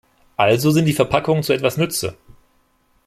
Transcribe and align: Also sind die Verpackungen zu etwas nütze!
Also 0.35 0.71
sind 0.71 0.85
die 0.85 0.93
Verpackungen 0.93 1.43
zu 1.43 1.53
etwas 1.53 1.77
nütze! 1.77 2.17